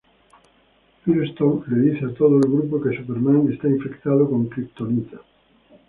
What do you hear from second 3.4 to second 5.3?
está infectado con Kryptonita.